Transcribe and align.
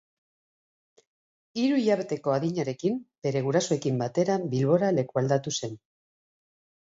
Hiru 1.63 1.75
hilabeteko 1.81 2.33
adinarekin 2.37 2.97
bere 3.27 3.43
gurasoekin 3.49 4.01
batera 4.05 4.39
Bilbora 4.55 4.89
lekualdatu 5.01 5.53
zen. 5.61 5.77